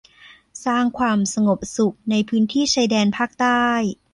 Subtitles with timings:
[0.65, 3.65] สร้างความสงบสุข ในพื้นที่ชายแดนภาคใต้